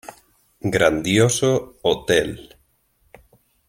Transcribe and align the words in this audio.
Grandioso 0.75 1.77
hotel. 1.83 2.49